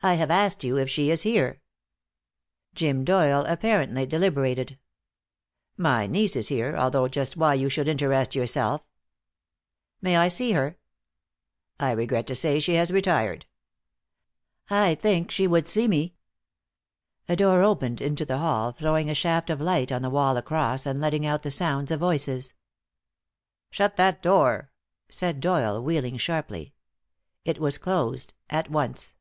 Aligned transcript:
"I 0.00 0.14
have 0.14 0.30
asked 0.30 0.62
you 0.62 0.76
if 0.76 0.88
she 0.88 1.10
is 1.10 1.22
here." 1.22 1.60
Jim 2.72 3.04
Doyle 3.04 3.44
apparently 3.46 4.06
deliberated. 4.06 4.78
"My 5.76 6.06
niece 6.06 6.36
is 6.36 6.46
here, 6.46 6.76
although 6.76 7.08
just 7.08 7.36
why 7.36 7.54
you 7.54 7.68
should 7.68 7.88
interest 7.88 8.36
yourself" 8.36 8.86
"May 10.00 10.16
I 10.16 10.28
see 10.28 10.52
her?" 10.52 10.78
"I 11.80 11.90
regret 11.90 12.28
to 12.28 12.36
say 12.36 12.60
she 12.60 12.74
has 12.74 12.92
retired." 12.92 13.46
"I 14.70 14.94
think 14.94 15.32
she 15.32 15.48
would 15.48 15.66
see 15.66 15.88
me." 15.88 16.14
A 17.28 17.34
door 17.34 17.64
opened 17.64 18.00
into 18.00 18.24
the 18.24 18.38
hall, 18.38 18.70
throwing 18.70 19.10
a 19.10 19.14
shaft 19.14 19.50
of 19.50 19.60
light 19.60 19.90
on 19.90 20.02
the 20.02 20.10
wall 20.10 20.36
across 20.36 20.86
and 20.86 21.00
letting 21.00 21.26
out 21.26 21.42
the 21.42 21.50
sounds 21.50 21.90
of 21.90 21.98
voices. 21.98 22.54
"Shut 23.68 23.96
that 23.96 24.22
door," 24.22 24.70
said 25.08 25.40
Doyle, 25.40 25.82
wheeling 25.82 26.18
sharply. 26.18 26.72
It 27.44 27.58
was 27.58 27.78
closed 27.78 28.32
at 28.48 28.70
once. 28.70 29.16